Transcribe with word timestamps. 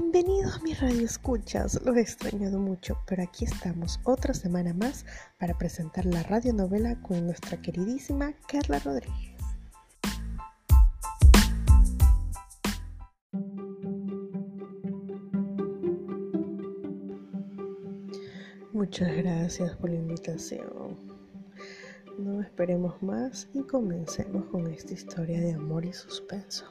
Bienvenidos 0.00 0.54
a 0.54 0.60
mis 0.60 0.80
radioescuchas, 0.80 1.84
los 1.84 1.96
he 1.96 2.00
extrañado 2.00 2.60
mucho, 2.60 2.96
pero 3.04 3.24
aquí 3.24 3.44
estamos 3.44 3.98
otra 4.04 4.32
semana 4.32 4.72
más 4.72 5.04
para 5.40 5.58
presentar 5.58 6.06
la 6.06 6.22
radionovela 6.22 7.02
con 7.02 7.26
nuestra 7.26 7.60
queridísima 7.60 8.32
Carla 8.46 8.78
Rodríguez. 8.78 9.34
Muchas 18.72 19.16
gracias 19.16 19.76
por 19.78 19.90
la 19.90 19.96
invitación. 19.96 20.96
No 22.18 22.40
esperemos 22.40 23.02
más 23.02 23.48
y 23.52 23.64
comencemos 23.64 24.44
con 24.44 24.68
esta 24.68 24.92
historia 24.94 25.40
de 25.40 25.54
amor 25.54 25.84
y 25.84 25.92
suspenso. 25.92 26.66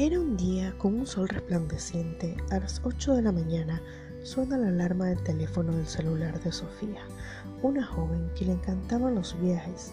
Era 0.00 0.18
un 0.18 0.34
día 0.34 0.72
con 0.78 0.94
un 0.94 1.06
sol 1.06 1.28
resplandeciente. 1.28 2.34
A 2.50 2.58
las 2.58 2.80
8 2.84 3.16
de 3.16 3.20
la 3.20 3.32
mañana 3.32 3.82
suena 4.22 4.56
la 4.56 4.68
alarma 4.68 5.08
del 5.08 5.22
teléfono 5.22 5.76
del 5.76 5.86
celular 5.86 6.42
de 6.42 6.50
Sofía, 6.52 7.02
una 7.60 7.84
joven 7.84 8.30
que 8.34 8.46
le 8.46 8.52
encantaban 8.52 9.14
los 9.14 9.38
viajes 9.38 9.92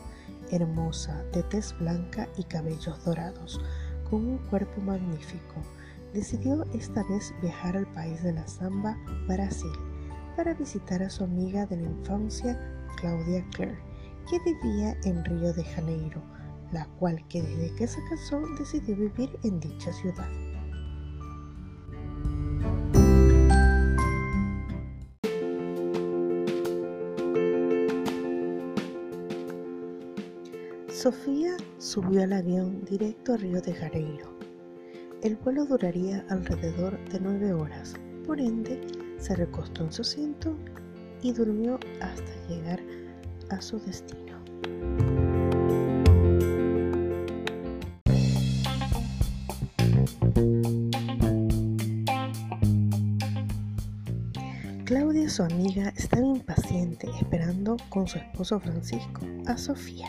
hermosa, 0.49 1.21
de 1.33 1.43
tez 1.43 1.77
blanca 1.77 2.29
y 2.37 2.45
cabellos 2.45 3.03
dorados, 3.03 3.59
con 4.09 4.25
un 4.25 4.37
cuerpo 4.37 4.79
magnífico, 4.79 5.55
decidió 6.13 6.63
esta 6.73 7.03
vez 7.03 7.33
viajar 7.41 7.75
al 7.75 7.91
país 7.91 8.23
de 8.23 8.31
la 8.31 8.47
samba, 8.47 8.97
Brasil, 9.27 9.73
para 10.37 10.53
visitar 10.53 11.03
a 11.03 11.09
su 11.09 11.25
amiga 11.25 11.65
de 11.65 11.75
la 11.75 11.89
infancia, 11.89 12.57
Claudia 12.95 13.45
Clare, 13.51 13.77
que 14.29 14.39
vivía 14.39 14.95
en 15.03 15.25
Río 15.25 15.51
de 15.51 15.65
Janeiro, 15.65 16.23
la 16.71 16.85
cual 16.99 17.25
que 17.27 17.41
desde 17.41 17.75
que 17.75 17.87
se 17.87 17.99
casó 18.09 18.41
decidió 18.57 18.95
vivir 18.95 19.29
en 19.43 19.59
dicha 19.59 19.91
ciudad. 19.93 20.27
Sofía 30.89 31.55
subió 31.77 32.23
al 32.23 32.33
avión 32.33 32.83
directo 32.83 33.33
a 33.33 33.37
Río 33.37 33.61
de 33.61 33.73
Janeiro. 33.73 34.37
El 35.23 35.35
vuelo 35.37 35.65
duraría 35.65 36.25
alrededor 36.29 36.97
de 37.09 37.19
nueve 37.19 37.53
horas, 37.53 37.93
por 38.25 38.39
ende 38.39 38.81
se 39.17 39.35
recostó 39.35 39.83
en 39.83 39.91
su 39.91 40.01
asiento 40.01 40.55
y 41.21 41.33
durmió 41.33 41.79
hasta 42.01 42.47
llegar 42.47 42.79
a 43.49 43.61
su 43.61 43.79
destino. 43.79 44.37
Claudia, 54.87 55.29
su 55.29 55.43
amiga, 55.43 55.91
estaba 55.97 56.25
impaciente 56.25 57.09
esperando 57.19 57.75
con 57.89 58.07
su 58.07 58.19
esposo 58.19 58.57
Francisco 58.57 59.19
a 59.45 59.57
Sofía. 59.57 60.07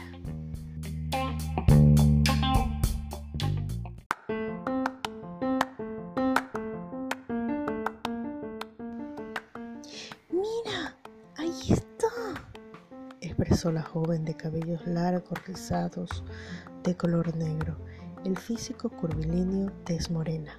expresó 13.21 13.73
la 13.73 13.83
joven 13.83 14.25
de 14.25 14.35
cabellos 14.37 14.87
largos, 14.87 15.45
rizados, 15.45 16.23
de 16.85 16.97
color 16.97 17.37
negro, 17.37 17.77
el 18.25 18.39
físico 18.39 18.91
curvilíneo, 18.91 19.73
tez 19.85 20.09
morena. 20.09 20.57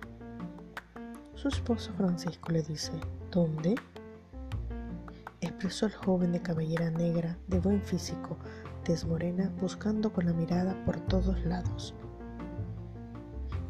Su 1.35 1.47
esposo 1.47 1.93
Francisco 1.93 2.51
le 2.51 2.63
dice, 2.63 2.91
¿dónde? 3.31 3.75
Expresó 5.59 5.87
el 5.87 5.93
joven 5.93 6.31
de 6.31 6.41
cabellera 6.41 6.89
negra, 6.89 7.37
de 7.47 7.59
buen 7.59 7.81
físico, 7.81 8.37
tez 8.85 9.05
morena, 9.05 9.51
buscando 9.59 10.13
con 10.13 10.25
la 10.25 10.31
mirada 10.31 10.73
por 10.85 11.01
todos 11.01 11.43
lados. 11.43 11.93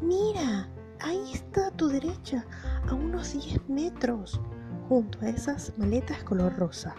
Mira, 0.00 0.68
ahí 1.00 1.32
está 1.34 1.66
a 1.66 1.70
tu 1.72 1.88
derecha, 1.88 2.46
a 2.88 2.94
unos 2.94 3.32
10 3.32 3.68
metros, 3.68 4.40
junto 4.88 5.18
a 5.22 5.30
esas 5.30 5.76
maletas 5.78 6.22
color 6.22 6.56
rosa. 6.56 6.94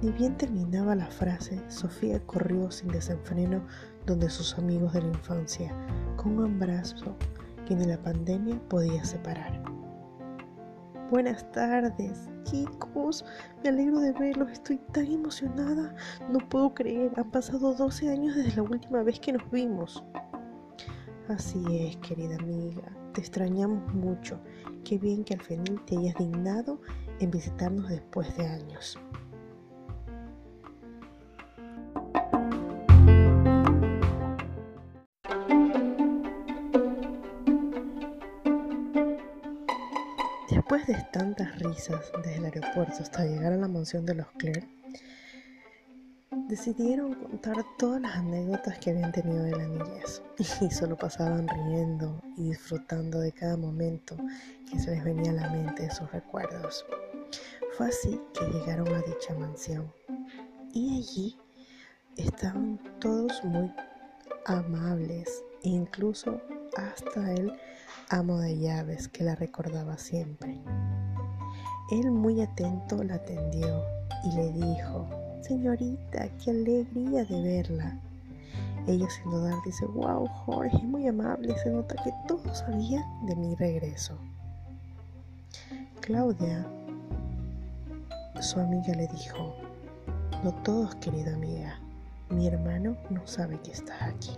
Ni 0.00 0.10
bien 0.12 0.34
terminaba 0.38 0.94
la 0.94 1.08
frase, 1.08 1.62
Sofía 1.68 2.18
corrió 2.24 2.70
sin 2.70 2.88
desenfreno 2.88 3.60
donde 4.06 4.30
sus 4.30 4.56
amigos 4.56 4.94
de 4.94 5.02
la 5.02 5.08
infancia, 5.08 5.70
con 6.16 6.38
un 6.38 6.62
abrazo 6.62 7.14
que 7.66 7.74
ni 7.74 7.84
la 7.84 8.02
pandemia 8.02 8.58
podía 8.70 9.04
separar. 9.04 9.75
Buenas 11.10 11.48
tardes, 11.52 12.28
chicos. 12.42 13.24
Me 13.62 13.68
alegro 13.68 14.00
de 14.00 14.10
verlos. 14.12 14.50
Estoy 14.50 14.78
tan 14.92 15.06
emocionada. 15.06 15.94
No 16.32 16.40
puedo 16.48 16.74
creer. 16.74 17.12
Han 17.16 17.30
pasado 17.30 17.74
12 17.74 18.10
años 18.10 18.34
desde 18.34 18.56
la 18.56 18.62
última 18.62 19.04
vez 19.04 19.20
que 19.20 19.32
nos 19.32 19.48
vimos. 19.52 20.02
Así 21.28 21.62
es, 21.70 21.96
querida 21.98 22.34
amiga. 22.36 22.82
Te 23.12 23.20
extrañamos 23.20 23.94
mucho. 23.94 24.40
Qué 24.82 24.98
bien 24.98 25.22
que 25.22 25.34
al 25.34 25.42
fin 25.42 25.62
te 25.86 25.96
hayas 25.96 26.16
dignado 26.16 26.80
en 27.20 27.30
visitarnos 27.30 27.88
después 27.88 28.36
de 28.36 28.44
años. 28.44 28.98
Tantas 40.86 41.58
risas 41.58 42.12
desde 42.22 42.36
el 42.36 42.44
aeropuerto 42.44 43.02
hasta 43.02 43.24
llegar 43.24 43.52
a 43.52 43.56
la 43.56 43.66
mansión 43.66 44.06
de 44.06 44.14
los 44.14 44.28
Claire, 44.38 44.68
decidieron 46.48 47.14
contar 47.14 47.56
todas 47.76 48.00
las 48.00 48.14
anécdotas 48.14 48.78
que 48.78 48.90
habían 48.90 49.10
tenido 49.10 49.42
de 49.42 49.50
la 49.50 49.66
niñez 49.66 50.22
y 50.60 50.70
solo 50.70 50.96
pasaban 50.96 51.48
riendo 51.48 52.22
y 52.36 52.50
disfrutando 52.50 53.18
de 53.18 53.32
cada 53.32 53.56
momento 53.56 54.16
que 54.70 54.78
se 54.78 54.92
les 54.92 55.02
venía 55.02 55.32
a 55.32 55.34
la 55.34 55.50
mente 55.50 55.82
de 55.82 55.90
sus 55.90 56.08
recuerdos. 56.12 56.86
Fue 57.76 57.88
así 57.88 58.20
que 58.32 58.46
llegaron 58.46 58.86
a 58.94 59.02
dicha 59.02 59.34
mansión 59.34 59.92
y 60.72 60.98
allí 60.98 61.36
estaban 62.16 62.78
todos 63.00 63.42
muy 63.42 63.72
amables 64.44 65.42
e 65.64 65.70
incluso 65.70 66.40
hasta 66.76 67.32
el 67.32 67.52
amo 68.10 68.38
de 68.38 68.58
llaves 68.58 69.08
que 69.08 69.24
la 69.24 69.34
recordaba 69.34 69.98
siempre. 69.98 70.60
Él 71.90 72.10
muy 72.10 72.40
atento 72.40 73.02
la 73.02 73.14
atendió 73.14 73.82
y 74.24 74.36
le 74.36 74.52
dijo, 74.52 75.08
Señorita, 75.42 76.28
qué 76.38 76.50
alegría 76.50 77.24
de 77.24 77.40
verla. 77.40 78.00
Ella 78.86 79.08
sin 79.10 79.30
dudar 79.30 79.54
dice, 79.64 79.86
wow, 79.86 80.26
Jorge, 80.26 80.78
muy 80.78 81.06
amable, 81.08 81.56
se 81.58 81.70
nota 81.70 81.96
que 82.02 82.12
todo 82.28 82.54
sabía 82.54 83.04
de 83.26 83.34
mi 83.34 83.54
regreso. 83.56 84.16
Claudia, 86.00 86.66
su 88.40 88.60
amiga 88.60 88.94
le 88.94 89.08
dijo, 89.08 89.56
no 90.44 90.52
todos, 90.62 90.94
querida 90.96 91.34
amiga, 91.34 91.80
mi 92.30 92.46
hermano 92.46 92.96
no 93.10 93.26
sabe 93.26 93.60
que 93.60 93.72
estás 93.72 94.02
aquí. 94.02 94.30